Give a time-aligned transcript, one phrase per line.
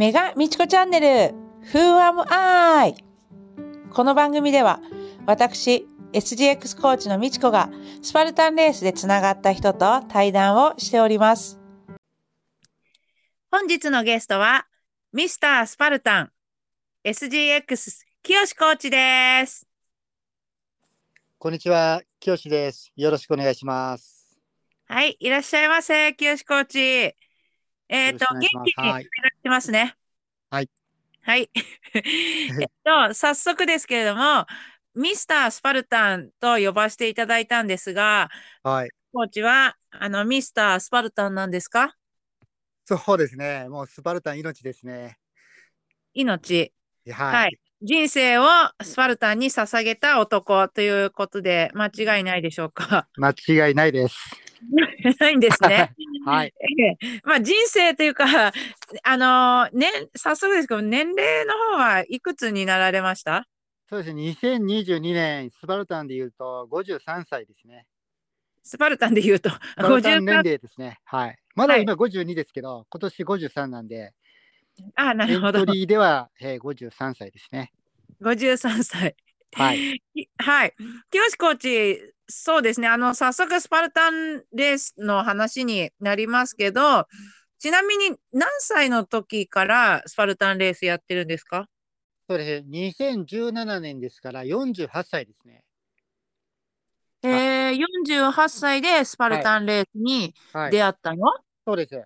[0.00, 1.06] メガみちこチャンネル
[1.74, 2.94] Who am I?
[3.90, 4.80] この番組では
[5.26, 7.68] 私 SGX コーチのみちこが
[8.00, 11.60] スパルタンレースでつながった人と対談をしております。
[13.50, 14.66] 本日のゲストは
[15.12, 16.30] ミスタースパルタン
[17.04, 19.68] SGX 清コーチです。
[21.38, 22.90] こんにちは、きよしです。
[22.96, 24.40] よろしくお願いします。
[24.88, 27.14] はい、いらっしゃいませ、清コーチ。
[27.90, 29.99] えっ、と、元よろしくお願いしますはい気にお願いしますね。
[30.50, 30.70] はい。
[31.22, 31.48] はい。
[31.94, 34.46] えっと、早速ですけれども、
[34.94, 38.30] ミスタースパルタンと呼ばせていただいたんですが、
[38.64, 38.90] はい。
[39.12, 41.96] コーチは、あの、ミスタースパルタンなんですか？
[42.84, 43.68] そうですね。
[43.68, 45.18] もうスパルタン命ですね。
[46.14, 46.72] 命。
[47.12, 47.36] はい。
[47.44, 48.44] はい人生を
[48.82, 53.08] スパルタンに捧げた男ということで、間違いないでしょうか？
[53.16, 54.16] 間違いないです。
[55.20, 55.92] ないんですね。
[56.24, 56.54] はい。
[56.80, 58.52] ええまあ人生というか、
[59.02, 63.46] あのね、早速ですけど、年齢の方はいくつになられました？
[63.88, 64.22] そうですね。
[64.22, 67.86] 2022年、スパルタンで言うと53歳ですね。
[68.62, 70.98] スパルタンで言うと、 スパルタン年53齢ですね。
[71.04, 71.38] はい。
[71.56, 74.12] まだ今52ですけど、今年53なんで、
[74.94, 75.72] あ、なエンるほどト。
[75.72, 77.72] リーでは、えー、53歳ですね。
[78.20, 79.16] 53歳。
[79.52, 80.02] はい。
[80.38, 80.74] はい。
[81.10, 82.88] 清コーチ、そうですね。
[82.88, 87.06] あの、早速スパルタンレースの話になりますけど、
[87.58, 91.66] ちなみに何歳の時からスパルタンレースやってるんですか？
[92.28, 92.68] そうですね。
[92.68, 95.64] 2017年ですから48歳ですね。
[97.22, 100.70] えー、48歳でスパルタンレースにはい。
[100.70, 101.18] 出会ったの、
[101.66, 102.02] そうです。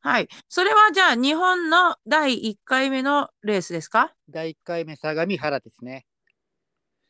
[0.00, 0.28] はい。
[0.48, 4.12] それはじゃあ日本の第1回目のレースですか？
[4.28, 6.04] 第1回目、相模原ですね。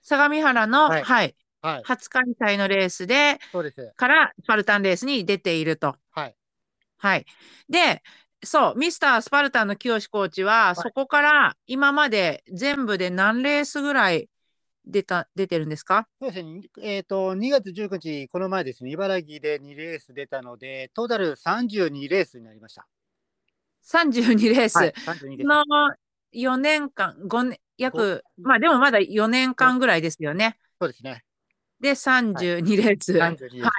[0.09, 1.83] 相模原の、はいはい、はい。
[1.85, 3.93] 初開催のレースで、そうです。
[3.97, 5.97] からスパルタンレースに出ていると。
[6.11, 6.35] はい。
[6.97, 7.27] はい。
[7.69, 8.03] で、
[8.43, 14.29] そう、ミスタースパルタンの清コーチは、いそこから今まで全部で何レースぐらい
[14.87, 16.09] 出た、出てるんですか？
[16.21, 16.63] そうですね。
[16.81, 22.87] えっ、と、2月19日、この前ですね、茨城で2レース出たので、トータル32レースになりました。
[23.85, 24.77] ?32 レース。
[24.77, 25.47] はい、32です。
[25.47, 25.65] の
[26.33, 30.59] 4年間、5年、約、まあでもまだ4年間ぐらいですよね。
[30.81, 31.25] そうですね。
[31.81, 33.13] で、32レース。
[33.13, 33.71] 32です。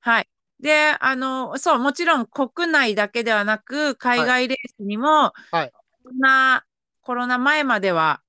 [0.00, 0.28] はい。
[0.60, 5.72] で、あの、そう、もちろん国内だけではなく、海外レースにも、はい
[6.02, 6.64] コロナ、
[7.00, 8.22] コロナ前までは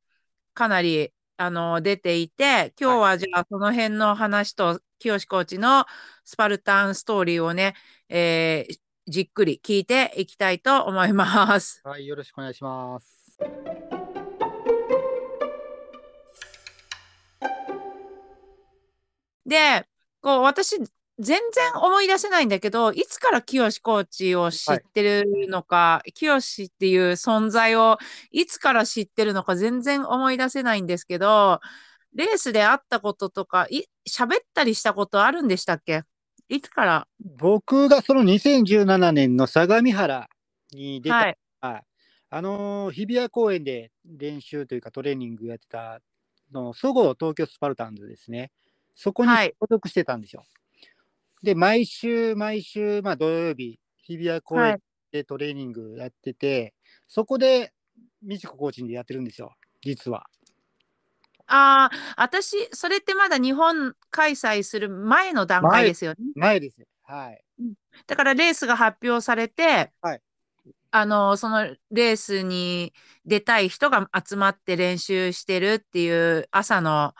[0.53, 5.85] かなり、あの、出ていて、今日はじゃあその辺の話と、清コーチの
[6.23, 7.75] スパルタンストーリーをね、
[8.09, 11.81] えーじっくり聞いていきたいと思います。
[11.83, 13.22] はい、よろしくお願いします。
[19.45, 19.85] で、
[20.21, 20.77] こう、私、
[21.19, 26.39] 全然思い出せないんだけど、いつから清コーチを知ってるのか、清っ
[26.79, 27.99] ていう存在を
[28.31, 31.59] いつから知ってるのか全然思い出せないんですけど、
[32.15, 36.01] レースで会ったこととか、い、喋ったりしたことあるんでしたっけ？
[36.49, 37.07] いつから？
[37.19, 40.29] 僕がその2017年の相模原
[40.71, 41.37] に出た、はい。
[42.35, 46.01] あのー日比谷公園で練習というかトレーニングやってた
[46.51, 48.49] の、そごう東京スパルタンズですね。
[48.95, 50.43] そこにはい所属してたんですよ。
[51.43, 54.79] で、毎週毎週、まあ土曜日、日比谷公園はい。
[55.11, 56.73] でトレーニングやってて、
[57.07, 57.71] そこで
[58.23, 60.25] 美智子コーチにやってるんですよ、実は。
[61.45, 66.17] ああ、私、それってまだ日本開催する前の段階前ですよね。
[66.33, 66.81] 前です。
[67.03, 67.43] はい。
[68.07, 70.21] だからレースが発表されて、はい
[70.95, 72.93] あの、そのレースに
[73.25, 77.15] 出たい人が集まって練習してるっていう朝の、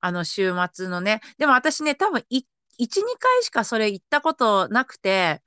[0.00, 1.20] あの週末のね。
[1.36, 2.46] でも私ね、多分1、
[2.80, 5.42] 2回しかそれ行ったことなくて、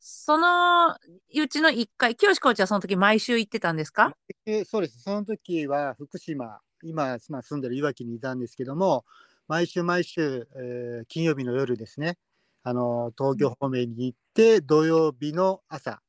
[0.00, 4.12] そのうちの1回、清コーチはその時毎週行ってたんですか？
[4.44, 5.00] でそうです。
[5.00, 9.04] その時は福島、今、まあ、住んでるいわきにいたんですけども、
[9.46, 12.18] 毎週毎週、えー金曜日の夜ですね、
[12.64, 16.00] あの東京方面に行って、土曜日の朝、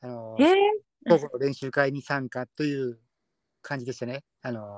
[0.00, 2.98] あのえー、午後の練習会に参加という
[3.62, 4.24] 感じでしたね。
[4.42, 4.74] あの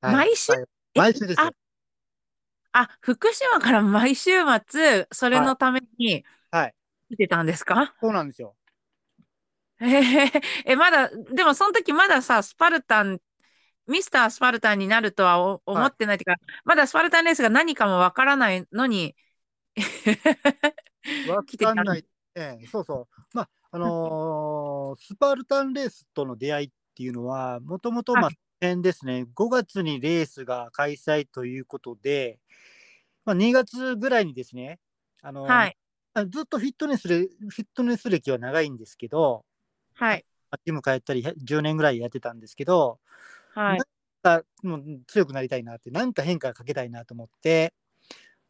[0.00, 0.52] はい毎週？
[0.52, 1.46] はい毎週ですよ
[2.72, 2.80] あ。
[2.82, 4.30] あ、福島から毎週
[4.66, 6.74] 末、それのためにはい。
[7.10, 7.94] 来てたんですか？
[8.00, 8.56] そうなんですよ。
[9.80, 13.20] えーえ、まだ、でもその時まださ、スパルタン、
[13.86, 19.14] ミスタースパルタンになるとはお思はいってないというか、まだスパルタンレースが何かもわからないのに、
[21.28, 22.04] わかんない。
[22.36, 23.36] ええ、そうそう。
[23.36, 28.30] まあ、あのースパルタンレースとの出会いっていうのは、もともと、まあ
[28.60, 32.38] ですね、5月にレースが開催ということで、
[33.24, 34.78] まあ、2月ぐらいにですね、
[35.22, 35.76] あのーはい。
[36.14, 39.44] あずっとフィットネスで、フィットネス歴は長いんですけど、
[39.94, 40.24] はい。
[40.64, 43.00] ジム通ったり10年ぐらいやってたんですけど、
[43.54, 43.78] はい。
[44.22, 47.74] なんかもう強くなりたいなって、なんか変化かけたいなと思って、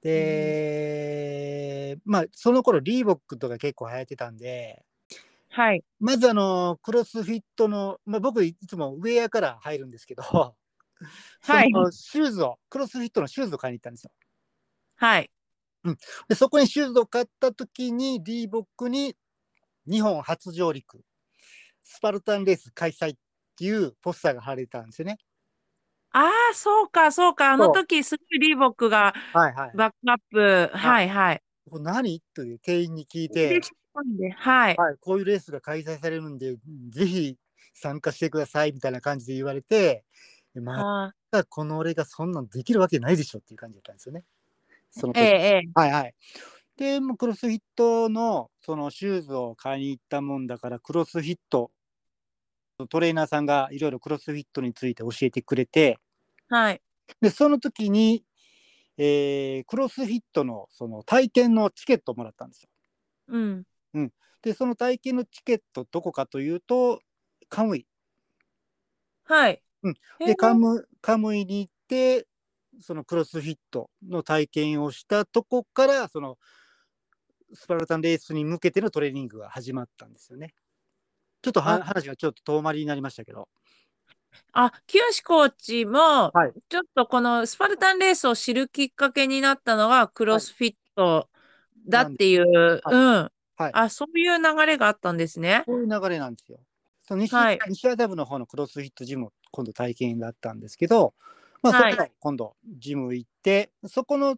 [0.03, 4.85] で、まあ、その頃リーボックとか結構流行ってたんで、
[5.55, 5.85] はい。
[6.01, 10.23] まずあの、クロスフィットの、まあ、僕いつもウェアから入るんですけど、
[11.43, 14.11] はいシューズを、クロスフィットのシューズを買いに行ったんですよ。
[14.97, 15.31] はい。
[16.29, 19.17] で、そこにシューズを買った時に、リーボックに
[19.89, 21.05] 日本初上陸、
[21.85, 23.19] スパルタンレース開催っ
[23.57, 25.19] ていうポスターが貼られてたんですよね。
[26.11, 27.53] ああ、そうか、そうか。
[27.53, 29.73] あの時、すごいリーボックがはいはい。
[29.77, 30.77] バックアップ。
[30.77, 31.43] はい、はい。
[31.71, 32.23] これ何？
[32.35, 33.61] という店員に聞いて
[34.03, 34.77] んではい。
[34.77, 36.57] はい、こういうレースが開催されるんで、
[36.91, 37.37] ぜひ
[37.75, 40.05] 参加してくださいみたいな感じで言われて、
[40.55, 44.25] でまあたこの俺がそんなんできるわけないでしょっていう感じだったんですよね。
[44.91, 45.71] その時ーええ、ええ。
[45.75, 46.15] はいはい。
[46.77, 51.71] で、もうクロスフィットのそのシューズを買いに行ったもんだから、クロスフィット、
[52.89, 55.99] トレーナーさんがいろいろクロスフィットについて教えてくれて、
[56.49, 56.81] はい。
[57.21, 58.25] で、その時に、
[58.97, 62.69] えークロスフィットのその体験のチケットをもらったんですよ。
[63.29, 63.65] うん。
[64.43, 67.01] で、その体験のチケットどこかというと、
[67.49, 67.87] カムイ。
[69.25, 69.63] はい。
[69.83, 72.27] うんで、カムカムイに行って、
[72.81, 76.39] そのクロスフィットの体験をしたとこから、その
[77.55, 80.55] スパルタンレースに向けてのトレーニングが始まったんですよね。
[81.41, 83.49] ちょっとはあ話がちょっと遠回りになりましたけど。
[84.53, 91.29] あ、清コーチもはい、ちょっとこのスパルタンレースを知るきっかけになったのがクロスフィット
[91.89, 93.31] だっていう、はいうん。
[93.57, 95.63] はいあ、そういう流れがあったんですね。
[95.67, 96.59] こういう流れなんですよ。
[97.07, 101.15] その西,、はい西麻布の方のクロスフィットジムも今度体験だったんですけど、
[101.63, 104.37] まあ、そはいこから今度ジム行って、そこの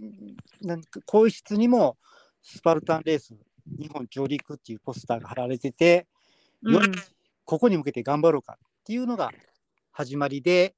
[0.00, 1.96] うんなんか更衣室にも
[2.42, 3.34] スパルタンレース
[3.78, 6.06] 日本上陸っていうポスターが貼られてて、
[6.62, 6.94] よしうん。
[7.44, 9.30] ここに向けて頑張ろうかっていうのが
[9.92, 10.74] 始まりで、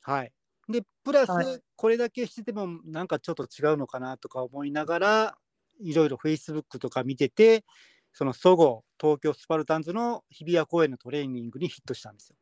[0.00, 0.32] はい。
[0.68, 5.38] で、プラスはい、これだけしててもなんかちょっと違うのかなとか思いながら、
[5.80, 7.64] いろいろ Facebook とか見てて、
[8.12, 12.36] そのそごう東京スパルタンズの日比谷公園のトレーニングにヒットしたんですよ。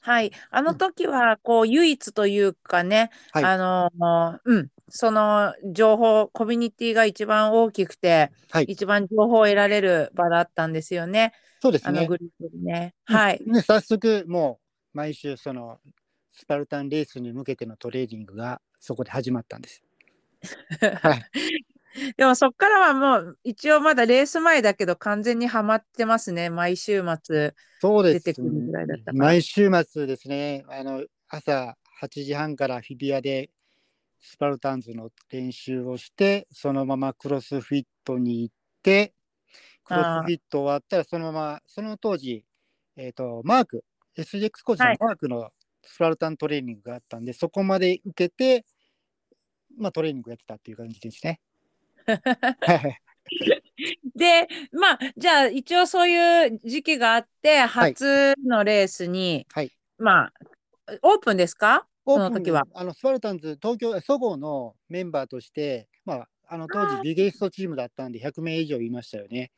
[0.00, 0.32] はい。
[0.50, 11.32] あの時は、こう、唯一というかね、はいあの、うん、その情報、コミュニティが一番大きくて、はい一番情報を得られる場だったんですよね。
[11.60, 11.98] そうですね。
[11.98, 12.94] あのグループでね。
[13.04, 13.42] はい。
[13.44, 14.60] で早速も
[14.94, 15.78] う毎週その
[16.30, 19.82] スパルタンレースに向けてのトレーニングがそこで始まったんです。
[21.02, 21.73] はい。
[22.16, 26.50] でもそこからはもう一応まだレース前だけど完全にはまってますね。
[26.50, 27.54] 毎週末。
[28.14, 33.50] 出てくるぐらいだったから毎週末ですね、あの朝8時半から日比谷で
[34.20, 39.14] スパルタンズの練習をして、そのままクロスフィットに行って、
[39.84, 42.44] クロスフィット終わったらそのまま、その当時、
[42.96, 43.84] えっ、と、マーク、
[44.16, 45.50] SGX コーチのはいマークの
[45.82, 48.64] スパルタントレーニングがあったんで、そこまで受けて、
[49.76, 51.40] まあトレーニングやってたっていう感じですね。
[52.06, 53.00] はい
[54.14, 60.32] で、まあ、じゃあ一応そういう時期があって、初のレースに、はいまあ、
[61.02, 61.86] オープンですか？
[62.04, 62.64] オープン時は。
[62.74, 69.50] あのスパルタンズ、東京、そごうのメンバーとして、まあ、あの当時、ビゲストチームだったんで、100名以上いましたよね。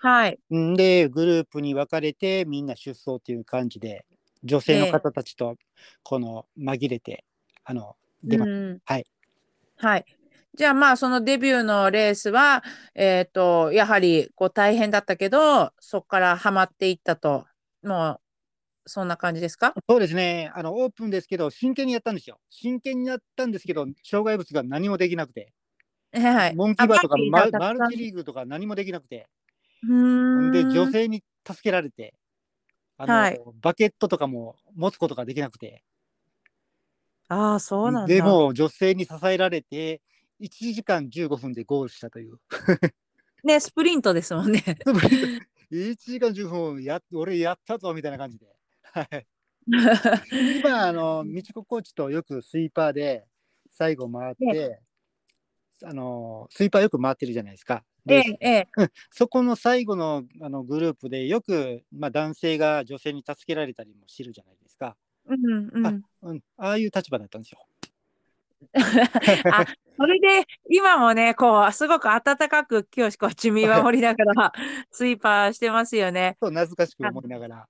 [0.00, 0.38] はい。
[0.54, 4.04] んで、グループに分かれて、みんな出走っていう感じで、
[4.42, 5.56] 女性の方たちと
[6.02, 7.24] この紛れて、
[7.64, 9.06] あの出まうんはい。
[9.76, 10.04] はい。
[10.54, 12.62] じゃあまあそのデビューのレースは、
[12.94, 17.46] えっと、やはりこう大変だったけど、そこからハマっていったと、
[17.82, 18.20] も
[18.86, 19.74] うそんな感じですか？
[19.88, 22.38] そうですね、あのオープンですけど、真剣にやったんですよ。
[22.50, 25.52] 真剣にやったんですけど、障害物が何もできなくて、
[26.12, 26.56] はいはい。
[26.56, 29.28] モンキーバーとかママルチリーグとか何もできなくて、
[29.82, 29.90] うー
[30.48, 30.50] ん。
[30.50, 32.14] で、女性に助けられて、
[32.98, 33.40] あのはい。
[33.62, 35.82] バケットとかも持つことができなくて、
[37.28, 38.08] ああ、そうなんだ。
[38.08, 40.00] でも女性に支えられて、
[40.42, 42.38] 1時間15分でゴールしたという。
[43.44, 44.62] ね、スプリントですもんね。
[45.70, 48.46] 1時間15分や、俺やったぞみたいな感じで。
[48.82, 49.26] はい
[49.64, 53.24] 今、あの、みちこコーチとよくスイーパーで
[53.70, 54.80] 最後回って、
[55.84, 57.84] あの、スイーパーよく回ってるじゃないですか。
[58.08, 58.68] ええ、ええ。
[59.12, 64.96] そこの最後のあのグループでよく、まあ、男性が女性に助けられたりもしてるじゃないですか。
[65.26, 66.04] うんうん。
[66.22, 67.64] うん、ああいう立場だったんですよ。
[69.52, 69.66] あ、
[69.96, 74.52] それで今もね、こう、すごく温かく清志コーチ見守りながら
[74.90, 76.36] スイーパーしてますよね。
[76.40, 77.68] そう、懐かしく思いながら。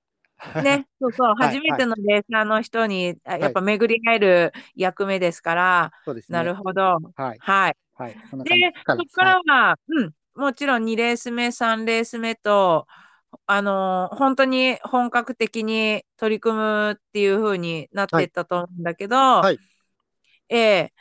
[0.63, 6.39] ね、そうそう、はい初めてのレーサーの人に、あやっぱ巡り会える役目ですから、そうですね。
[6.39, 6.83] なるほど。
[7.15, 7.39] はい。
[7.39, 7.77] はい。
[7.97, 8.15] はい。
[8.45, 12.87] でそこからは、うん、もちろん2レース目、3レース目と、
[13.47, 19.59] あのー本当に本格的に取り組むっていう風になっていったと思うんだけど、い
[20.57, 20.93] え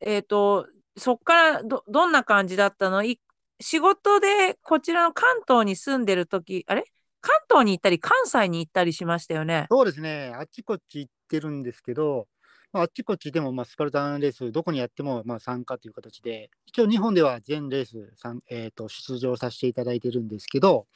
[0.00, 3.02] ええっと、そっからど、どんな感じだったの？
[3.02, 3.20] い
[3.60, 6.84] 仕事でこちらの関東に住んでる時、あれ？
[7.20, 9.66] 関東に行ったり関西に行ったりしましたよね？
[9.70, 12.28] そうですね、あっちこっち行ってるんですけど、
[12.72, 20.86] まあ、あっちこっちでも、まあ、スパルタンレース、どこにやっても、まあ、参加という形で、一応日本では全レース参、えー、と出場させていただいてるんですけど、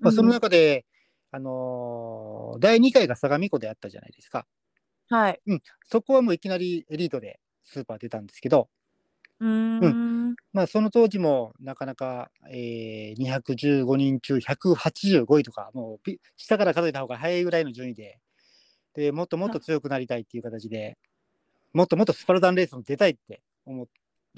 [0.00, 0.84] まあ、その中で、
[1.32, 4.46] あのー第2回が相模湖であったじゃないですか。
[5.08, 5.40] はい。
[5.90, 8.68] そこはもういきなりエリートでスーパー出たんですけど、
[9.40, 10.34] うーん。
[10.52, 18.20] まあ、その当時もなかなか、えー215人中185位とか、もうピ下から数えた方が早いぐらいの順位で、
[18.94, 20.96] でもっともっと強くなりたいっていう形で、
[21.72, 23.88] もっともっとスパルタンレースに出たいって思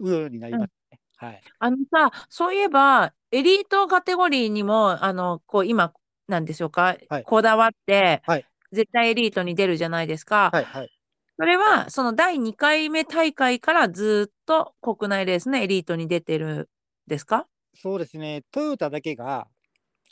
[0.01, 1.01] うようになりましたね。
[1.17, 5.93] はい、あのさ、そういえば、エリートカテゴリーにも、あの、こう、今、
[6.29, 10.51] なんでしょうか、はいこだわって、はい絶対エリートに出るじゃないですか。
[10.53, 10.91] はい、はい。
[11.39, 16.69] それは、その第2回目大会からずっと国内レースのエリートに出てるん
[17.07, 17.47] ですか？
[17.75, 19.49] そうですね、トヨタだけが、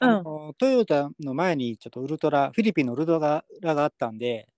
[0.00, 4.48] うんあのトヨタの前にちょっとウルトラ、フィリピンのウルトラがあったんで、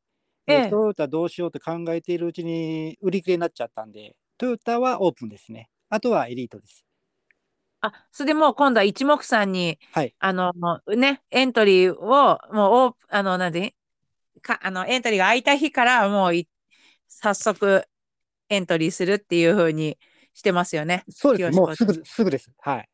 [0.49, 5.71] でええトヨタどうしようと考えているうちに売り切れになっちゃったんで、トヨタはオープンですね。
[5.91, 6.85] あとはエリートです。
[7.81, 10.15] あ、それでもう今度は一目散に、はい。
[10.19, 10.53] あの、
[10.97, 13.75] ね、エントリーを、もうオープ、あの、なんで、
[14.43, 16.49] か、あの、エントリーが空いた日から、もうい、
[17.09, 17.85] 早速、
[18.49, 19.99] エントリーするっていう風に
[20.35, 21.05] してますよね。
[21.09, 21.51] そうです。
[21.51, 22.53] 清もうすぐ、すぐです。
[22.59, 22.89] はい。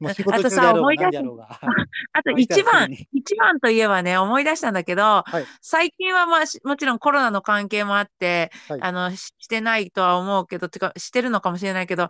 [0.00, 1.44] もう仕事あとさ中であろうが思い出すあろうが。
[1.44, 12.08] は いあと一番一番といえばね、思い出したんだけど、はい最近はまあ、しもちろんコロナの関係もあって、はいあの、ししてないとは思うけど、てか、してるのかもしれないけど、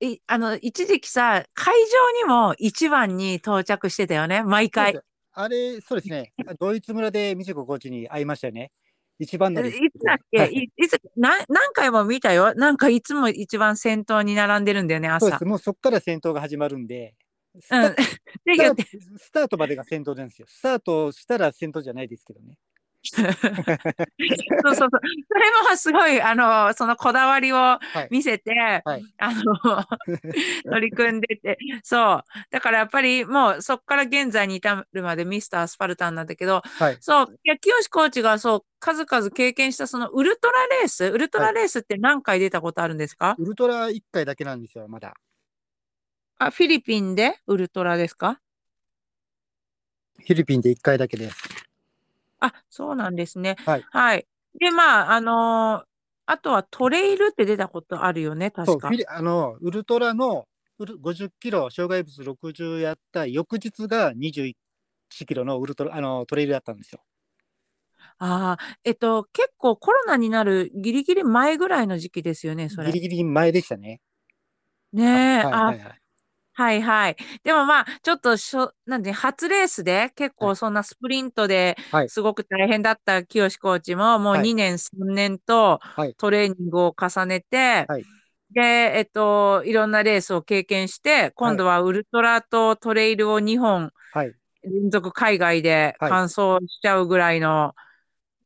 [0.00, 4.98] い、あの、一時期さ、会場にも一番に到着してたよね、毎回。
[5.32, 6.32] あれ、そうですね。
[6.58, 8.70] ドイツ村で美智子コーチに会いましたよね。
[9.18, 9.70] 一番乗り。
[9.70, 12.54] いつだっけ、はいい、いつ、な、何回も見たよ？
[12.54, 15.44] なんかいつも一番先頭に並んでるんだよね、朝そうです。。
[15.44, 17.14] もうそこから戦闘が始まるんで、
[17.60, 17.94] スうん。
[19.18, 20.46] スタートまでが戦闘なんですよ。
[20.48, 22.56] スタートしたら戦闘じゃないですけどね。
[24.62, 24.90] そうそうそう。
[24.90, 28.08] それもすごい、あの、そのこだわりをはい。
[28.10, 29.04] 見せて、はい。
[29.18, 29.42] あの、
[30.72, 32.24] 取り組んでて、そう。
[32.50, 36.96] だからやっぱりもうそこから現在に至るまでミスタースパルタンなんだけど、はい。
[37.00, 45.14] そう、いや、清コーチがそう、数々経験したそのウルトラレース、ウルトラレースって何回出たことあるんですか、ウルトラ1回だけなんですよ、まだ。
[46.38, 48.40] あ、フィリピンでウルトラですか？
[50.18, 51.36] フィリピンで1回だけです。
[52.40, 53.56] あ、そうなんですね。
[53.64, 53.82] はい。
[53.90, 54.26] はい。
[54.58, 55.88] で、まあ、あのー
[56.30, 60.46] あとはトレイルって出たことあるよね、確かあの、ウルトラの
[60.78, 67.00] ウル50キロ、障害物60やった翌日が21キロのウルトラ、あの、トレイルやったんですよ。
[68.18, 72.90] ああ、えっと、結構コロナになるギリギリ前ぐらいの時期ですよね、それ。
[72.90, 74.00] ギリギリ前でしたね。
[74.92, 75.04] ね
[75.40, 75.98] え、はい、あ、はい、はい。
[76.58, 77.16] はいはい。
[77.44, 82.08] でもまあ、ちょっとしょ、なんで、初レースで結構そんなスプリントではい。
[82.08, 84.46] すごく大変だった清コーチも、もうはい。
[84.46, 86.14] 2年、3年とはい。
[86.18, 88.04] トレーニングを重ねて、はい。
[88.50, 88.60] で、
[88.96, 94.34] えっと、いろんなレースを経験して、今度はウルトラとトレイルを2本はい。
[94.64, 96.10] 連続海外ではい。
[96.10, 96.36] 完走
[96.68, 97.74] しちゃうぐらいの、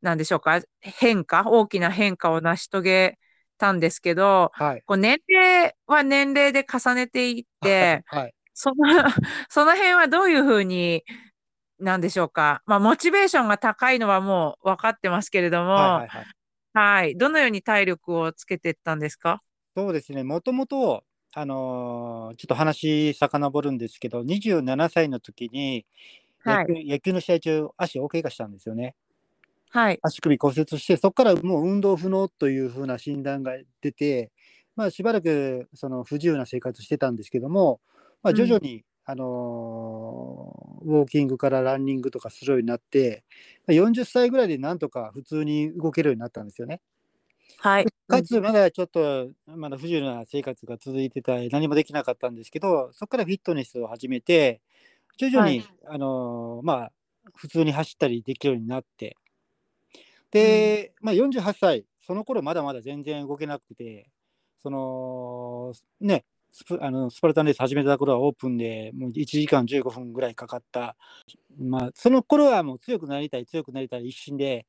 [0.01, 3.19] なんでしょうか、変化、大きな変化を成し遂げ
[3.63, 4.83] たんですけど、はい。
[4.85, 8.33] こう年齢は年齢で重ねていって、はい。
[8.53, 8.75] その、
[9.49, 11.03] その辺はどういうふうに、
[11.79, 12.63] なんでしょうか。
[12.65, 16.07] まあ、モチベーションが高いのはもう分かってますけれども、はい。
[16.09, 16.27] はい。
[16.73, 17.17] はい。
[17.17, 19.41] どのように体力をつけていったんですか？
[19.75, 20.23] そうですね。
[20.23, 21.03] もともと、
[21.35, 25.85] あのーちょっと話遡るんですけど、27歳の時に
[26.43, 28.95] はい野球、野球の試合中、足を怪我したんですよね。
[29.73, 29.99] はい。
[30.01, 34.31] 足首骨折して、そこからもう運動不能というふうな診断が出て、
[34.75, 37.79] まあ、しばらくその不自由な生活してたんですけども、
[38.23, 43.23] まあ、うん徐々に、あのーウォーキングからランニングとかするようになって、
[43.67, 46.81] まあ40歳ぐらいでなんとか普通に動けるようになったんですよね。
[47.57, 47.87] はい。
[48.07, 54.61] かつ、まだちょっと、まだ不自由な生活が続いてたり、何もできなかったんですけど、そこからフィットネスを始めて、
[55.17, 56.91] 徐々に、はいあのーまあ、
[57.35, 59.17] 普通に走ったりできるようになって、
[60.33, 64.09] で、まあ、48歳、その頃まだまだ全然動けなくて、
[64.57, 70.95] その、ね、スプあのスパルタンレース始めた頃はオープンでもう1時間15分ぐらいかかった、
[71.59, 74.65] まあ、その頃はもう強くなりたい、強くなりたい一心で、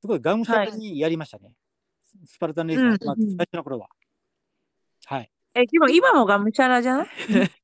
[0.00, 1.52] すごいがむしゃらにやりましたね。
[2.24, 3.88] スパルタンレース始まってうんうん最初の頃は。
[5.06, 5.30] はい。
[5.54, 7.08] え、でも今もがむしゃらじゃない？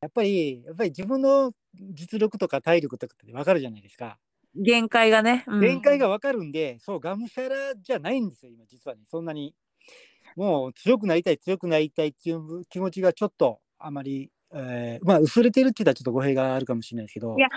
[0.00, 4.18] やっぱり、やっぱり自分の実力とか体力とかって分かるじゃないですか。
[4.54, 5.44] 限界がね。
[5.46, 9.54] うん限界が分かるんで、そう、がむしゃらじゃないんですよ、今、実はね、そんなに。
[10.36, 17.48] もう強くなりたい、強くなりたいっていう気持ちがちょっとあまり、えーまあ、薄れてるって言ったらちょっと語弊があるかもしれないですけどい、や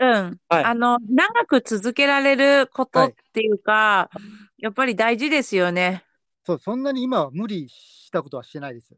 [0.00, 0.38] うん。
[0.48, 4.10] はいあの、長く続けられることっていうか、
[4.58, 6.04] やっぱり大事ですよね。
[6.46, 8.96] そう、そんなに今は無理したことはしてないです。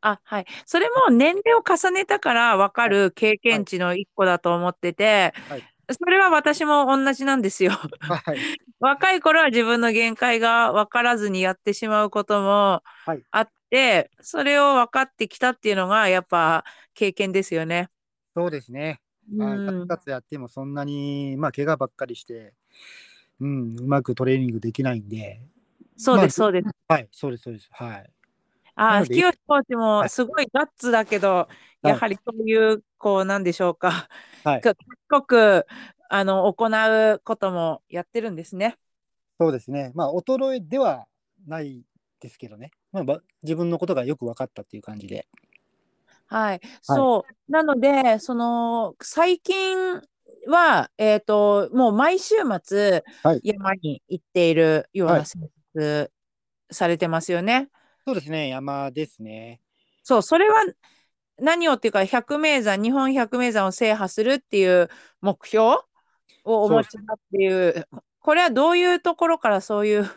[0.00, 0.46] あ、はい。
[0.64, 7.72] それも年齢を重ねたから分かる経験値の一個だと思っててはい、それは私も同じなんですよ。
[8.00, 8.38] はい。
[8.80, 16.64] 若い頃は自分の限界が分からずにやってしまうこともはいあって、それを分かってきたっていうのがやっぱ
[16.94, 17.90] 経験ですよね。
[18.34, 19.00] そうですね。
[19.38, 19.58] はい。
[19.58, 22.52] うんやってもそんなに、まあ、怪我ばっかりして、
[23.40, 25.40] うん、うまくトレーニングできないんで、
[25.96, 26.68] そうです、そうです。
[26.88, 27.68] はい、そうです、そうです。
[27.72, 28.10] はい。
[28.76, 31.48] ああ、清コーチはいもすごいガッツだけど、
[31.84, 34.08] いやはりそういう、こう、なんでしょうか。
[34.44, 35.66] はいか賢く、
[36.10, 36.66] あの、行
[37.16, 38.78] うこともやってるんですね。
[39.40, 39.92] そうですね。
[39.94, 41.06] まあ、衰えでは
[41.46, 41.84] ない
[42.20, 42.70] ですけどね。
[42.92, 45.26] まあ、ば自分のことがよく分かったっていう感じで。
[46.26, 46.60] はい。
[46.82, 47.52] そう。
[47.52, 49.76] なので、その、最近
[50.48, 55.38] は、えっと、もう毎週末はい、山に行っているようはない生
[55.74, 56.12] 活
[56.72, 57.70] されてますよね。
[58.06, 58.48] そうですね。
[58.48, 59.60] 山ですね。
[60.04, 60.64] そう、それは
[61.38, 64.88] 何をっていうか、百名山、日本百名山を制覇するっていう
[65.20, 65.84] 目標を
[66.44, 67.88] お持ちだっていう、
[68.20, 70.08] これはどういうところからそういう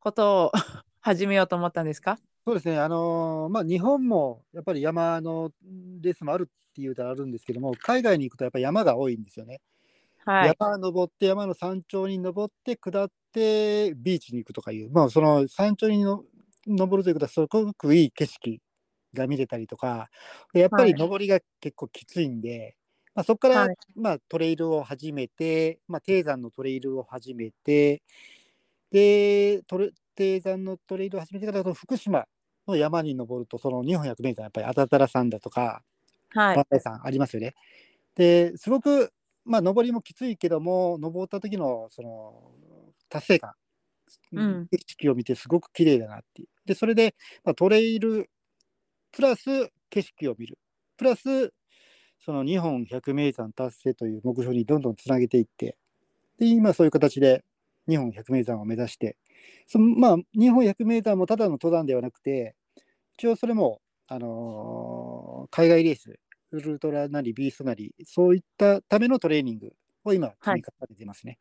[0.00, 0.52] ことを
[1.00, 2.18] 始めようと思ったんですか？
[2.46, 2.78] そうですね。
[2.78, 5.50] あのーまあ、日本もやっぱり山の
[6.02, 9.62] レースもあるっていうたらあるんですけども、海外に行くとやっぱり山が多いんですよね。
[10.26, 10.54] はい。
[10.60, 16.24] 山登って、山の山頂に登って、下って、ビーチに行くとかいう、まあ、その山頂にの
[16.66, 18.60] 登るということは、すごくいい景色
[19.14, 20.10] が見れたりとか、
[20.52, 22.76] でやっぱりはい登りが結構きついんで、
[23.14, 28.02] まあ、そこから、はいまあ、トレイルを始めて、まあ、低山のトレイルを始めて、
[28.90, 32.26] で、トレ低山のトレイルを始めてから、その福島
[32.68, 35.82] の山に登ると、その日本百名山、やっぱりあたたら山だとか、
[36.30, 36.64] はい。
[36.80, 37.54] 山ありますよね。
[38.16, 39.12] で、すごく、
[39.44, 42.52] まあ、登りもきついけども、登った時の、その、
[43.08, 43.69] 達成感、うん
[44.70, 46.48] 景色を見てすごく綺麗だなっていう。
[46.66, 48.30] で、それで、まあ、トレイル、
[49.12, 49.44] プラス
[49.90, 50.58] 景色を見る、
[50.96, 51.52] プラス、
[52.20, 55.76] その日本百名山達成という目標にどんどんつなげていって、
[56.38, 57.44] で、今そういう形で
[57.88, 59.16] 日本百名山を目指して、
[59.66, 62.56] そのまあ、日本百名山もただの登山ではなくて、
[63.18, 66.18] 一応それも、あのー海外レース、
[66.52, 69.72] ウルトラなりビーストなり、そういったためのトレーニング
[70.04, 71.38] を今、積み重ねていますね。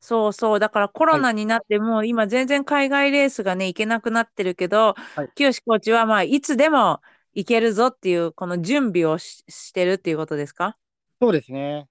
[0.00, 0.58] そうそう。
[0.58, 7.00] だからコロナになってもう今全然海外レースがね、行けなくなってるけどはい、清コーチはまあいつでも
[7.34, 10.76] 行けるぞっていう、この準備をししてるっていうことですか？
[11.20, 11.86] そうですね。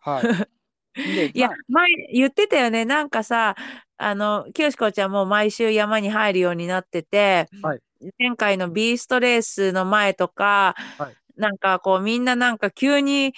[0.00, 0.22] はい。
[0.94, 2.84] でいやまあ、前言ってたよね。
[2.84, 3.56] なんかさ、
[3.96, 7.80] あの、清コーチはもう毎週山に入るようになってて、はい
[8.18, 13.32] 前回のビーストレースの前とか、はいなんかこうみんななんか急に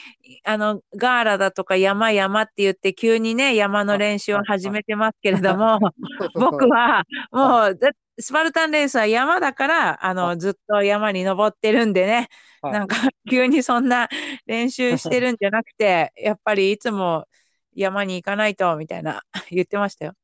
[0.45, 5.79] あのガーラだとか山山って言って急にね山の練習を始めてますけれども
[6.35, 12.29] 僕はもうだスパルタンレースは山だからあのはずっと山に登ってるんでね
[12.63, 12.97] はいなんか
[13.31, 14.09] 急にそんな
[14.47, 17.27] 練習してるんじゃなくてやっぱりいつも
[17.75, 20.15] 山に行かないとみたいな 言ってましたよ。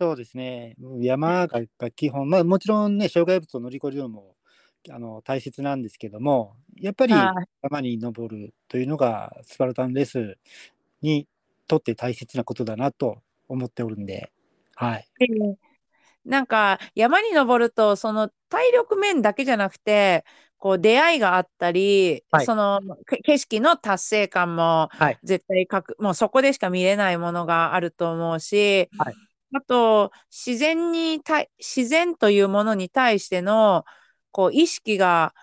[0.00, 0.76] そうですね。
[1.00, 1.60] 山が
[1.90, 4.36] 基本、まあもちろんね、障害物を乗り越えるのも
[4.90, 7.48] あの大切なんですけども、やっぱりはい。
[7.62, 10.38] 山に登るというのがスパルタンレース
[11.02, 11.26] に
[11.66, 14.30] とって大切なことだなと思っておるんで、
[14.74, 15.08] はい。
[15.18, 15.26] で
[16.24, 20.24] なんか山に登るとその体力面だけじゃなくて
[20.58, 22.46] こう出会いがあったり、はい。
[22.46, 25.18] そのけ景色の達成感もはい。
[25.22, 29.14] 絶対かくもうそこでしか見れないものがあると思うし、はい。
[29.54, 33.84] あと自然に対自然というものに対しての
[34.30, 35.34] こう意識が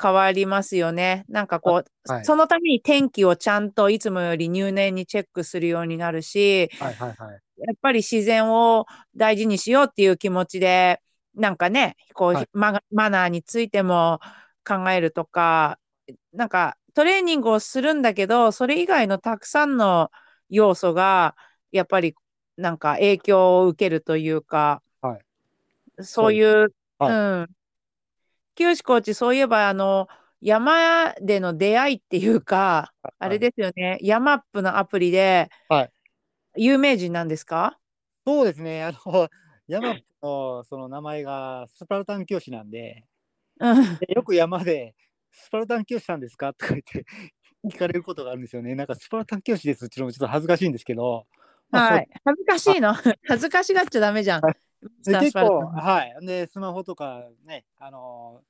[0.00, 1.24] 変わりますよね。
[1.28, 7.40] なんかこう、はいそのために天気をちゃんといつもより入念にチェックするようになるし、はいはいはい。
[7.58, 11.00] やっぱり自然を大事にしようっていう気持ちで、
[11.34, 14.20] なんかね、こう、はいママナーについても
[14.64, 15.78] 考えるとか、
[16.32, 20.10] なんかトレーニングをするんだけど、それ以外のたくさんの
[20.48, 21.34] 要素が、
[21.72, 22.14] やっぱり
[22.56, 25.20] なんか影響を受けるというか、はい
[26.04, 26.68] そういう、
[26.98, 27.48] はいうん。
[28.56, 30.08] 清コーチ、そういえば、あの、
[30.40, 35.92] 山での出会いっていうか、あれですよね、ヤマップのアプリで、はい
[36.58, 37.78] 有名人なんですか？
[38.26, 38.82] そうですね。
[38.82, 39.28] あの、
[39.68, 43.04] 山のその名前がスパルタン教師なんで、
[43.60, 43.98] うん。
[44.00, 44.94] でよく山で
[45.32, 46.54] スパルタン教師さんですか？
[46.54, 47.04] とか言って
[47.68, 48.74] 聞かれることがあるんですよね。
[48.74, 51.26] なんかスパルタン教師ですっていうのもちょっと恥ずかしいんですけど、
[51.70, 52.08] まあはい。
[52.24, 52.94] 恥ずかしいの
[53.28, 54.42] 恥ずかしがっちゃダメじゃん。
[55.04, 56.26] はいでスパルタ結構、はい。
[56.26, 58.42] で、スマホとかね、あの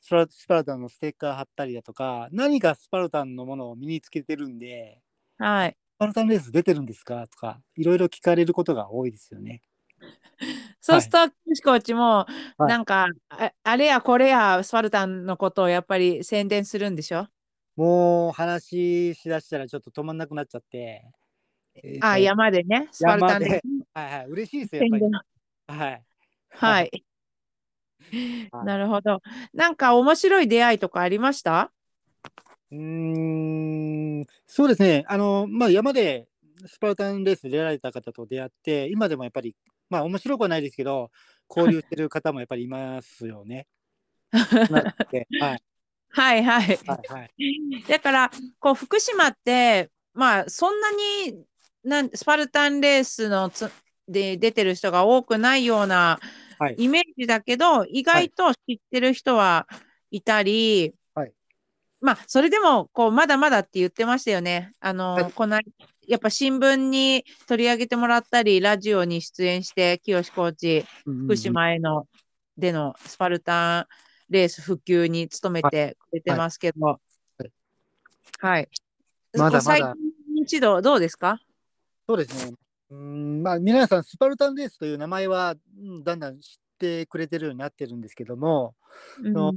[0.00, 5.02] スパルスパルタンのステッカー貼ったりだとか、何かスパルタンのものを身につけてるんで、
[5.38, 5.76] はい。
[5.96, 7.26] スパルタンレース出てるんですか？
[7.28, 9.62] とか、いろいろ聞かれることが多いですよね。
[10.80, 12.26] そうすると、キシコーチも、
[12.58, 17.28] はいなんか、ああれやこれや、スパルタンのことをやっぱり宣伝するんでしょ？
[17.76, 21.04] もう話しだしたらちょっと止まんなくなっちゃって。
[21.84, 23.62] えーあ、山でね、スパルタンで。
[23.94, 25.78] はいはい、嬉しいですよ、やっぱり。
[25.78, 26.02] はい。
[26.50, 26.72] はい。
[26.72, 27.04] はい
[28.64, 29.20] なるほど。
[29.52, 31.70] なんか面白い出会いとかありました？
[32.70, 35.04] うーん、そうですね。
[35.08, 36.28] あの、まあ、山で
[36.66, 39.54] スパルタンレース出られた方と出会って、今でもやっぱり、
[39.90, 41.10] まあ、面白くはないですけど、
[41.48, 43.66] 交流してる方もやっぱりいますよね。
[45.40, 45.62] はい、
[46.10, 46.78] はいはい。
[46.86, 47.30] はい、はい。
[47.88, 51.44] だから、こう、福島って、まあ、そんなに
[51.84, 53.70] なんスパルタンレースのつ
[54.08, 56.18] で出てる人が多くないような
[56.58, 56.74] はい。
[56.76, 59.68] イメージだけど、意外と知ってる人は
[60.10, 61.32] いたり、はい。
[62.00, 64.72] まあ、それでも、こう、まだまだって言ってましたよね。
[64.80, 65.32] あの、はい。
[65.32, 65.60] この、
[66.06, 72.08] やっぱ新聞に取り上げてもらったり、ラジオに出演して、清コーチ、福島への、
[72.56, 73.86] でのスパルタン
[74.30, 76.98] レース普及に努めてくれてますけど、
[77.40, 77.48] い。
[78.40, 78.68] はい。
[79.34, 79.62] まだまだ。
[79.62, 79.92] 最近
[80.42, 81.40] 認知度どうですか？
[82.08, 82.54] そうですね。
[82.90, 88.74] うーん、まあ、皆さん、スパルタンレースという名前は、うんだんだん知ってくれてるようになってるんですけども、
[89.22, 89.52] うんの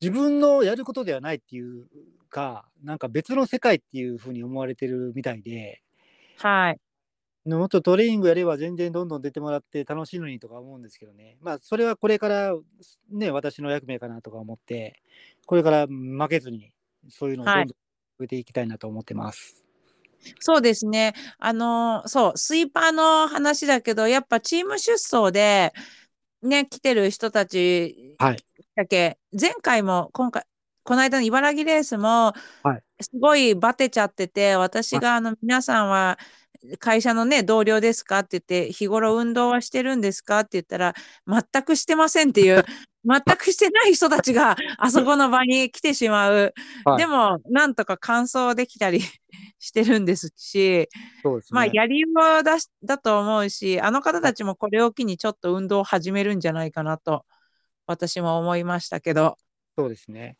[0.00, 1.86] 自分のやることではないっていう
[2.28, 5.82] か、なんか別の世界っていうふうに思われてるみたいで、
[6.38, 6.80] はい。
[7.48, 11.36] もっとトレーニングやれば全然どんどん出てもらって楽しいのにとか思うんですけどね。
[11.40, 12.54] まあ、それはこれから
[13.12, 15.00] ね、私の役目かなとか思って、
[15.46, 16.72] これから負けずに、
[17.08, 17.66] そういうのをどんどん
[18.18, 19.63] 増えていきたいなと思ってます。
[20.40, 21.14] そうですね。
[21.38, 25.72] あの、そう、スイーパーの話だけど、やっぱチーム出走で、
[26.42, 28.36] ね、来てる人たちはい。
[28.76, 30.44] だけ、前回も今回、
[30.82, 36.18] この間の茨城レースもはい、すごいバテちゃってて、私があの皆さんは
[36.78, 40.94] 会社のね、同僚ですかって言って、日頃運動はしてるんですかって言ったら、
[41.26, 42.64] 全くしてませんっていう、
[43.04, 46.54] 全くしてない人たちが あそこの場に来てしまう。
[46.84, 49.00] はいでも、なんとか完走できたり
[49.58, 50.88] してるんですし、
[51.22, 51.54] そうですね。
[51.54, 52.08] まあ、やりよ
[52.40, 57.24] うだしだと思うし、あの方たちもこれを機にちょっと運動を始めるんじゃないかなと、
[57.86, 59.36] 私も思いましたけど。
[59.76, 60.36] そうですね。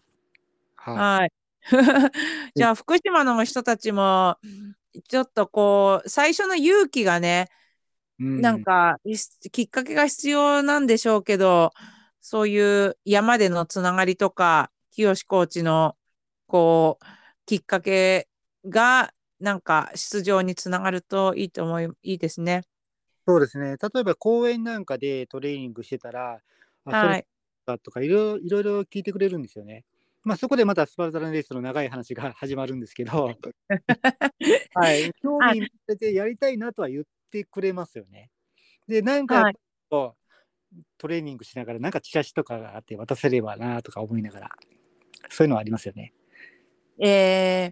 [0.76, 0.96] はい。
[0.96, 1.32] はい。
[2.54, 4.36] じゃあ、福島の人たちも、
[5.08, 7.48] ちょっとこう、最初の勇気がね、
[8.20, 9.16] うんなんか、い
[9.50, 11.72] きっかけが必要なんでしょうけど、
[12.26, 15.94] そういう山でのつながりとか、清コーチの、
[16.46, 17.04] こう、
[17.44, 18.28] きっかけ
[18.66, 22.62] が、なんか、出場につながるといいと思い、いいですね。
[23.28, 23.76] そうですね。
[23.76, 26.40] 例えば公園なんかでトレーニングしてたら、
[26.86, 27.26] はい。
[27.66, 29.84] かとかいろいろいろいろ聞いてくれるんですよね。
[30.22, 33.36] まあそこでまたスパルタンレースの長い話が始まるんですけど、
[34.72, 38.30] はい、興味持っててやりたいなとは言ってくれますよね。
[38.88, 39.56] で、なんかはい
[41.04, 44.50] トレーニングしながら、なんかチラシとかがあって渡せればなとか思いながら、
[45.28, 46.14] そういうのはありますよね。
[46.98, 47.62] えー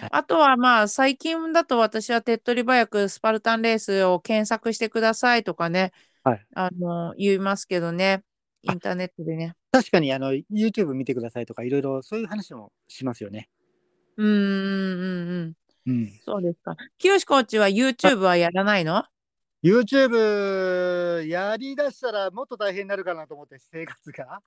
[0.00, 5.92] はいあとはまあ最近だと私は手っ取り早くスパルタンレースを検索してくださいとかね、
[6.24, 8.24] はいあの言いますけどね、
[8.62, 9.54] インターネットでね。
[9.70, 13.48] 確かにあの YouTube 見てくださいとかいろいろそういう話もしますよね。
[14.18, 15.92] うーん、うん、うん。
[15.92, 16.12] うん。
[16.26, 16.76] そうですか。
[16.98, 19.04] 清コーチは YouTube はやらないの？
[19.66, 24.40] YouTube やりだしたらもっと大変になるかなと思って生活が。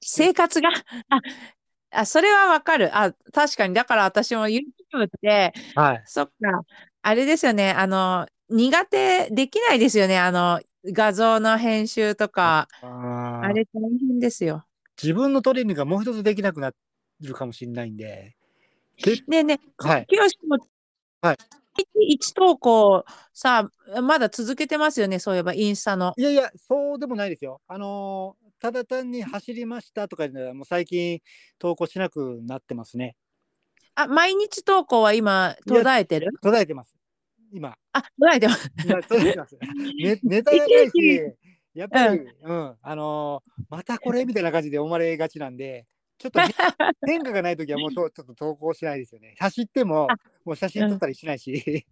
[0.00, 0.70] 生活が？
[1.08, 1.20] あ、
[2.00, 2.90] あ、それはわかる。
[2.96, 3.74] あ、確かに。
[3.74, 4.64] だから私も YouTube
[5.06, 6.02] って、はい。
[6.04, 6.32] そっか、
[7.02, 7.70] あれですよね。
[7.70, 10.18] あの、苦手できないですよね。
[10.18, 14.64] あの、画像の編集とか、あれ大変ですよ。
[15.00, 16.72] 自分のトレーニングがもう一つできなくな
[17.20, 18.34] るかもしれないんで。
[19.28, 20.06] ねえねえ、はい。
[20.06, 20.58] 清も、
[21.20, 21.38] はい。
[21.94, 23.70] 一投稿さ、
[24.02, 25.18] まだ続けてますよね。
[25.18, 26.12] そういえば、インスタの。
[26.16, 27.60] いやいや、そうでもないですよ。
[27.66, 31.18] あのーただ単に走りましたとかではもう最近
[31.58, 33.16] 投稿しなくなってますね。
[33.96, 36.30] あ、毎日投稿は今、途絶えてる？
[36.40, 36.94] 途絶えてます。
[37.52, 37.76] 今。
[37.92, 38.72] あ、途絶えてます。
[38.84, 39.58] 今途絶えてます。
[40.00, 41.20] ね、ネタがないし、
[41.74, 45.88] やっぱり、うん、あのーまたこれみたいな感じで思われがちなんで、
[46.22, 46.50] ちょっと変
[47.18, 49.34] 変化がないときはもうとちょっと投稿しないですよね。
[49.40, 51.84] 走ってもあ、もう写真撮ったりしないし。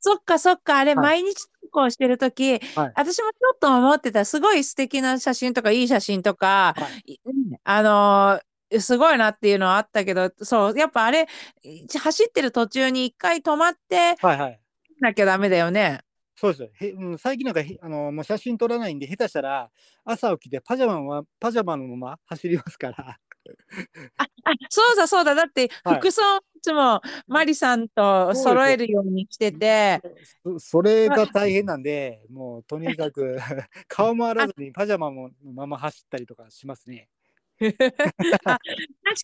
[0.00, 8.42] そっかそっか、あれ、はい毎日投稿してるとき、はい私もちょっと思ってた、すごい素敵な写真とか、いい写真とか、はいうんあのー
[8.80, 11.26] すごいなっていうのはあったけど、そう、やっぱあれ、
[11.98, 14.60] 走ってる途中に一回止まってはいはい。
[15.00, 16.00] なきゃダメだよね。
[16.40, 16.68] そうですよ。
[16.72, 19.68] へうん、最近なんかへあのもう写真撮らないんで、下手したら
[20.04, 23.18] 朝起きてパジャマはパジャマのまま走りますから。
[24.18, 24.28] あ、あ、
[24.70, 25.34] そうだそうだ。
[25.34, 26.22] だって、はい服装
[26.58, 30.00] いつもマリさんと揃えるようにしてて、
[30.44, 33.36] そそれが大変なんで、もうとにかく
[33.88, 37.08] 顔も洗わずにパジャマものまま走ったりとかしますね。
[38.44, 38.60] あ確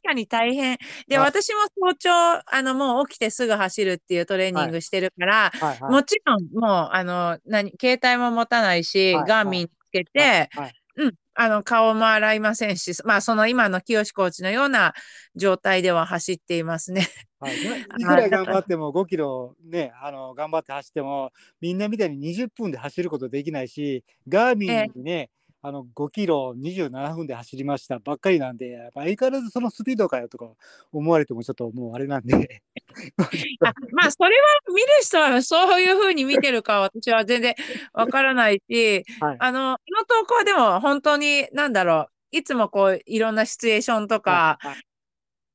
[0.02, 0.78] かに大変。
[1.08, 1.60] で、はい私も
[1.92, 5.92] 早朝、あの、もう起きてすぐ走るっていうトレーニングしてるから、はいはい。
[5.92, 14.94] もちろん、もう、あの、何、携帯も持たないし、はいガーミンつけて、はいはいうん、あの、顔も洗いませんし、まあ、その今の清コーチのような
[15.34, 17.08] 状態では走っていますね。
[17.40, 17.56] はい、
[17.98, 25.30] いくら頑張っても5キロね、あの頑張って走っても、みんなみたいに20分で走ることできないし、ガーミンにね、
[25.66, 30.46] あの5キロ27分で走りましたばっかりなんで、やっぱ相変わらずそのスピードかよとか
[30.92, 32.62] 思われてもちょっともうあれなんで。
[33.64, 37.54] あまあ、それは見る人はそういうふうに見てるかは私は全然
[37.94, 44.76] わからないし、はいあの、この投稿はでも本当に、なんだろう、いつもこう、いろんなシチュエーションとか、はい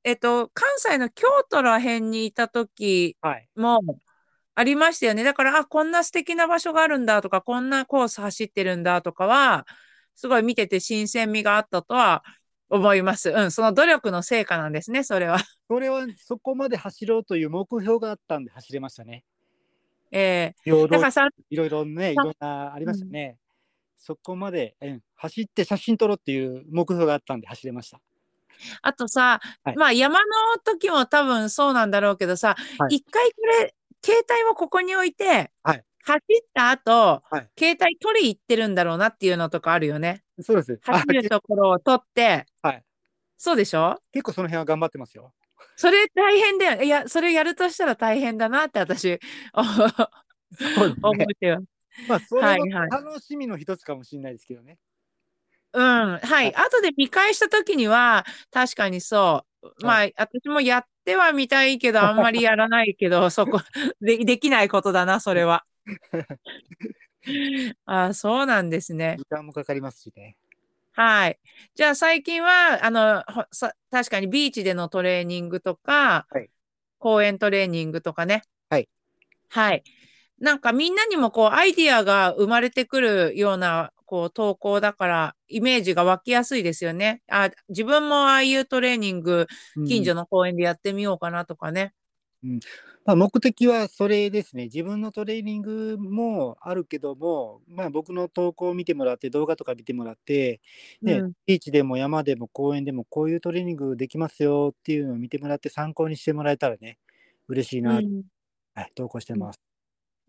[0.06, 3.82] えっと、関西の京都ら辺にいた時はいも
[4.56, 5.24] ありましたよね。
[5.24, 9.68] だから、あ、こんな素敵な場所があるんだとか、こんなコース走ってるんだとかは、
[10.20, 12.24] すごい見てて新鮮味があったとは
[12.70, 13.30] 思います。
[13.30, 15.40] うん、その努力の成果なんですね、それは。
[15.70, 19.24] それはそこまで走ろうという目標があったんで走れましたね。
[20.12, 23.38] え平等ーだからさ、いろいろね、いろんなありましたね。
[23.96, 28.02] そこまで、うん、走って写真撮ろうっていう目標があったんで走れました。
[28.82, 30.26] あとさ、はいまあ山の
[30.66, 40.24] 時も多分そうなんだろうけどさ、はい一回これ、携帯をここに置いて、はい走った後、はい携帯取り行ってるんだろうなっていうのとかあるよね。
[40.42, 40.80] そうです。
[40.88, 42.84] あ走るところを取って、はい
[43.38, 43.98] そうでしょ？
[44.12, 45.34] 結構その辺は頑張ってますよ。
[45.76, 46.84] それ大変だよ。
[46.84, 49.20] いや、それやるとしたら大変だなって私、
[50.58, 51.26] そうです思ね。
[51.26, 51.66] ってます。
[52.08, 54.78] まあ、それもはいはい楽しみの一つかもしれないですけどね。
[55.74, 56.20] うん、はい。
[56.22, 59.86] はい後で見返した時には、確かにそう。
[59.86, 63.60] まあ、私もやってはみたいけど、あんまりやらないけど、そこ、
[64.02, 65.66] で、できないことだな、それは。
[67.86, 69.16] あ、そうなんですね。
[69.18, 70.36] 時間もかかりますしね。
[70.94, 71.40] はい。
[71.76, 73.24] じゃあ最近は、あの、
[73.92, 76.50] 確かにビーチでのトレーニングとか、はい
[77.00, 78.44] 公園トレーニングとかね。
[78.70, 78.90] はい。
[79.48, 79.84] はい。
[80.38, 87.22] なんかみんなにもこうアイディアが生まれてくるようなこう投稿だからイメージが湧きやすいですよね。
[87.30, 91.94] あ、自分もああいうトレーニングうん近所の公園でやってみようかなとかね。
[93.10, 94.66] まあ、目的はそれですね。
[94.66, 100.62] 自分のトレーニングもあるけども、まあ、僕の投稿を見てもらって、動画とか見てもらって、
[101.02, 107.00] ねうんビーチでも山でも公園でもこういうトレーニングできますよっていうのを見てもらって参考にしてもらえたらね、
[107.48, 108.22] 嬉しいな、うん
[108.76, 109.60] はい、投稿してます。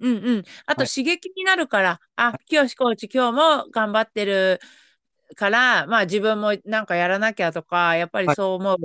[0.01, 0.45] うんうん。
[0.65, 4.59] あとはい刺激になるから、あ、清コーチ今日も頑張ってる
[5.37, 8.79] から、まあ自分もなんかやらなきゃとか、やっぱりはいそう思う。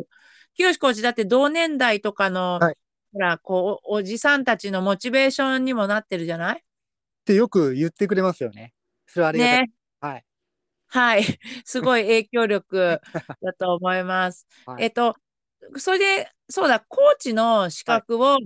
[0.56, 2.76] 清コーチだって同年代とかの、はい
[3.16, 6.58] ほら、こう、おおじさんたちのモチベーションにもなってるじゃない？
[6.58, 6.62] っ
[7.24, 8.74] てよく言ってくれますよね。
[9.08, 9.58] それはありがたい。
[9.62, 9.72] ね。
[10.02, 10.26] はい。
[10.88, 11.24] はい。
[11.64, 13.00] すごい影響力
[13.42, 14.46] だと思います。
[14.66, 15.16] はいえっと、
[15.78, 18.38] それで、そうだ、コーチの資格を、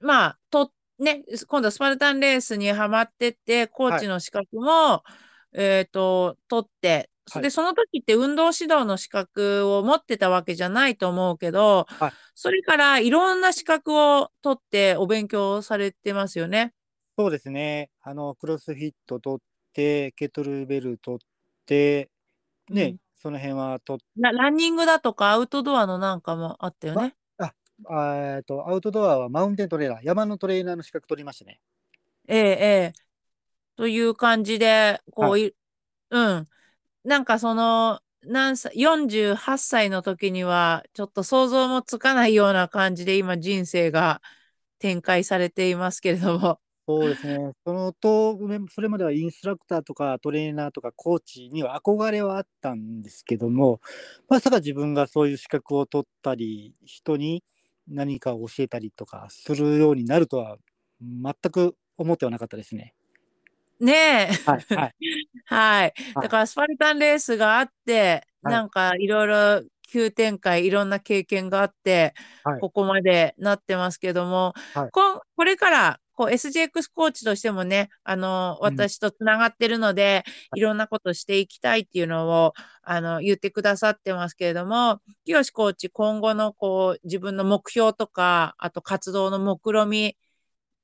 [0.00, 5.04] まあ、と、ね、今度スパルタンレースにはまってって、コーチの資格も、
[5.52, 16.72] えっと、取って、はいで、その時って運動指導の資格を持ってたわけじゃないと思うけど、はいそれからいろんな資格を取ってお勉強されてますよね。
[17.18, 17.90] そうですね。
[18.00, 21.20] あの、クロスフィット取って、ケトルベル取っ
[21.66, 22.10] て、
[22.70, 27.16] ね、うんその辺は取っラランニングだとかアウトドアのなんかもあったよね。
[27.86, 31.60] あえっと、アウトドアはマウンテントレーナー、山のトレーナーの資格取りましたね。
[32.26, 32.92] ええ、ええ。
[33.76, 35.54] という感じで、こう、はい
[36.10, 36.48] うん。
[37.08, 44.20] なんかその、何歳、48歳の時には、ちょっと想像もつかないような感じで今人生が
[44.78, 46.60] 展開されていますけれども。
[46.86, 47.52] そうですね。
[47.64, 53.80] そのと、それまではインストラクターとかトレーナーとかコーチには憧れはあったんですけども、
[54.28, 57.42] まさか自分がそういう資格を取ったり、人に
[57.88, 60.58] 何かを教えたりとかするようになるとは
[61.00, 62.92] 全く思ってはなかったですね。
[63.80, 64.28] ねえ。
[64.44, 64.66] はい。
[64.74, 64.94] はい。
[65.44, 65.94] はい。
[66.14, 66.24] はい。
[66.24, 68.54] だからスパルタンレースがあって、はい。
[68.54, 72.14] なんかいろいろ急展開、いろんな経験があって、
[72.44, 72.60] はい。
[72.60, 74.90] ここまでなってますけども、はい。
[74.90, 78.74] こんこれからこう SGX コーチとしてもね、あの、うん。
[78.74, 80.24] 私とつながってるので、
[80.56, 80.60] い。
[80.60, 90.16] ろんなことしていきたいっていうのを、あの、言ってくださってますけれども、清コーチ、今後のこう、自分の目標とか、あと活動の目論み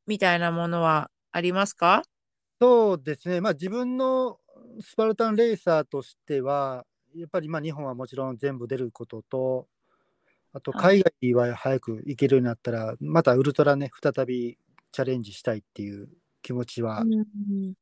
[0.07, 2.03] みたいなものはありますか？
[2.61, 4.39] そうですね、まあ、自分の
[4.81, 9.69] スパルタンレーサーとしては、やっぱりまあ日本はもちろん全部出ることと、
[10.53, 11.03] あとはい。
[11.03, 14.59] 海外は早く行けるようになったら、またウルトラね、再び
[14.93, 16.09] チャレンジしたいっていう
[16.43, 17.75] 気持ちは、うん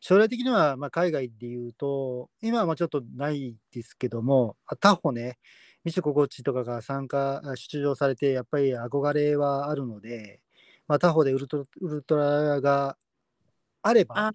[0.00, 5.38] 将来的にはまあ海外でいうと、今はまあちょっとないですけども、あ他方ね、
[5.84, 10.40] ミシココーチとかが参加、あ出場されて、やっぱり憧れはあるので、
[10.88, 12.96] まあ、他方でウルトウルトラが
[13.82, 14.34] あれば、あ、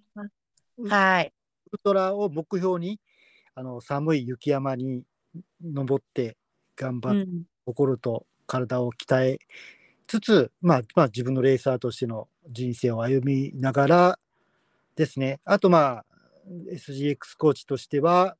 [0.88, 1.32] はい。
[1.66, 3.00] ウルトラを目標に
[3.54, 5.02] あの寒い雪山に
[5.62, 6.36] 登って
[6.76, 7.42] 頑張って、うん。
[7.66, 9.38] 心と体を鍛え
[10.06, 14.18] つつ、まあ、まあ自分のレーサーとしての人生を歩みながら
[14.96, 15.40] ですね。
[15.44, 16.04] あとまあ
[16.72, 18.38] SGX コーチとしては、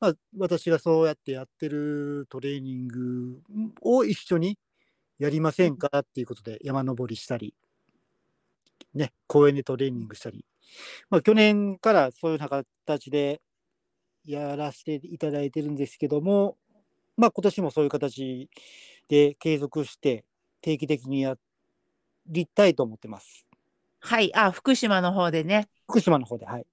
[0.00, 3.42] まあ、私がそうやってやってるトレーニング
[3.82, 4.58] を一緒に
[5.18, 5.90] やりませんか？
[5.98, 7.54] っていうことで山登りしたり、
[8.94, 10.44] ね、公園でトレーニングしたり、
[11.10, 13.40] まあ、去年からそういうような形で
[14.24, 16.56] やらせていただいてるんですけども、
[17.16, 18.48] まあ、今年もそういう形
[19.08, 20.24] で継続して
[20.60, 21.36] 定期的にや
[22.26, 23.46] りたいと思ってます。
[24.00, 24.34] はい。
[24.34, 25.68] あ、福島の方でね。
[25.88, 26.66] 福島の方で、はい。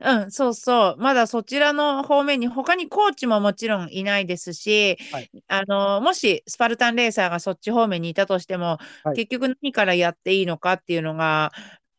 [0.00, 0.96] うん、そうそう。
[0.98, 11.50] まだそちらの方面に他にコーチももちろんいないですし、はいあの、もしスパルタンレーサーがそっち方面にいたとしても、はい結局何からやっていいのかっていうのが、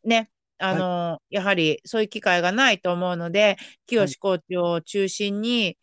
[0.05, 5.77] ね、あの、やはりそういう機会がないと思うので、清コーチを中心に、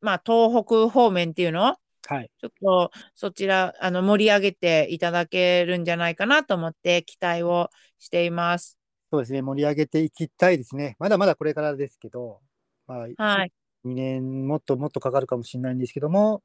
[0.00, 2.30] まあ、東北方面っていうのはい。
[2.38, 8.81] ちょっとそちら、あの、盛り上げていただけるんじゃないかなと思って期待をしています。
[9.12, 9.42] そうですね。
[9.42, 10.96] 盛り上げていきたいですね。
[10.98, 12.40] まだまだこれからですけど、
[12.86, 13.52] まあ、はい。
[13.84, 16.42] 2年もっともっとかかるかもしれないんですけども、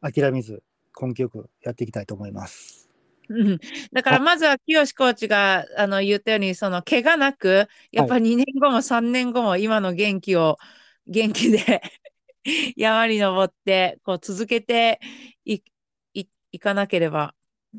[0.00, 0.62] 諦めず
[1.00, 2.88] 根気よくやっていきたいと思います。
[3.28, 3.58] うん
[3.92, 10.58] だからまずは清コーチがあの言ったように、その怪我なく、やっぱ2年後も3年後も今の元気を、
[11.08, 11.82] 元気で
[12.76, 15.00] 山に登って、こう続けて
[15.44, 15.62] い
[16.12, 17.34] いいかなければ。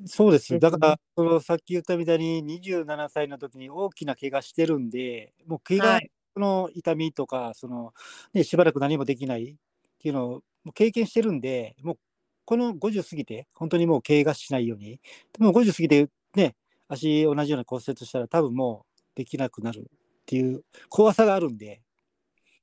[0.07, 0.59] そうです。
[0.59, 6.11] だから、そのさっき言ったみたいに27歳の時に大きな怪我してるんで、もう怪我はい。
[6.35, 7.93] の痛みとか、その
[8.33, 9.55] ね、しばらく何もできないっ
[9.99, 11.97] ていうのをもう経験してるんで、もう
[12.45, 14.99] この50過ぎて、本当にもう怪我しないように、
[15.37, 16.55] でも50過ぎてね、
[16.89, 19.83] 足同じような骨折したら多分もうできなくなるっ
[20.25, 21.81] ていう怖さがあるんで、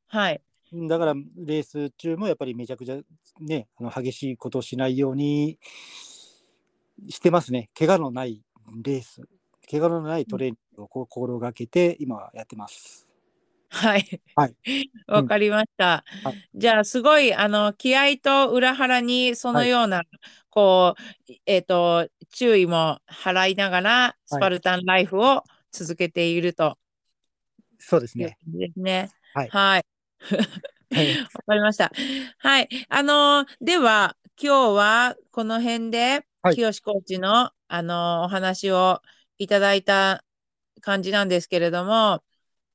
[0.06, 0.42] はい。
[0.88, 2.98] だからレース中もやっぱりめちゃくちゃ
[3.40, 5.58] ね、あの激しいことをしないように
[7.08, 7.68] してますね。
[7.78, 8.42] 怪我のない
[8.82, 9.22] レース、
[9.70, 13.06] 怪我のないトレーニングを心がけて今はやってます。
[13.70, 14.20] はい。
[14.36, 14.54] はい。
[15.06, 16.04] わかりました。
[16.22, 20.02] はいじゃあ、すごい、あの、気合と裏腹に、そのような、
[20.50, 20.94] こ
[21.28, 26.74] う、えっと、注意も払いながら、スパルタンライフを続けているという
[27.78, 28.36] そうですね。
[28.46, 29.08] ですね。
[29.32, 29.86] はいはい。
[30.94, 31.90] はい わかりました。
[32.38, 32.68] はい。
[32.90, 39.00] あのーでは、今日はこの辺で、はい清コーチの、あのーお話を
[39.38, 40.24] いただいた
[40.80, 42.22] 感じなんですけれども、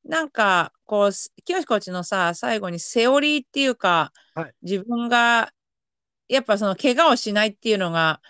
[0.06, 5.51] なんか、こう、す清コーチのさ、最後にセオリーっていうか、はい自分が、
[6.30, 8.21] やっぱその、怪我をしないっていうのが、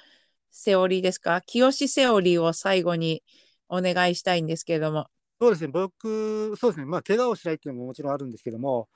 [0.49, 1.41] セオリーですか？
[1.41, 3.23] 清セオリーを最後に
[3.69, 5.07] お願いしたいんですけれども。
[5.39, 5.67] そうですね。
[5.67, 6.85] 僕、そうですね。
[6.87, 8.87] まあ、怪我をしないっていうのももちろんあるんですけども、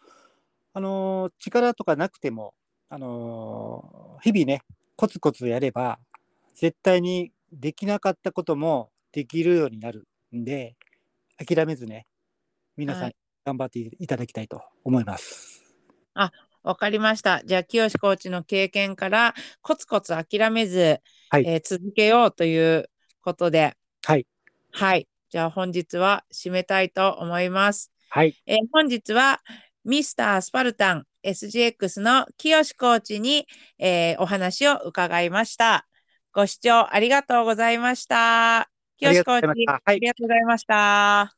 [0.73, 2.55] あのー力とかなくても、
[2.89, 4.63] あのー日々ね、
[4.95, 5.99] コツコツやれば、
[6.55, 10.75] 絶対にできなかったこともできるようになるんで、
[11.37, 12.07] 諦めずね、
[12.77, 15.63] 皆さんはい頑張っていただきたいと思います。
[16.63, 17.41] わかりました。
[17.43, 22.89] じゃあ、清コーチの経験から、コツコツ諦めず、はいえー続けようという
[23.23, 24.27] ことで、はい。
[24.71, 25.07] はい。
[25.29, 27.91] じゃあ、本日は締めたいと思います。
[28.09, 28.35] はい。
[28.45, 29.41] えー本日は、
[29.83, 33.47] ミスタースパルタン SGX の清コーチに、
[33.79, 35.87] えーお話を伺いました。
[36.33, 38.69] ご視聴ありがとうございました。
[38.97, 39.47] 清コーチ、
[39.85, 41.35] ありがとうございました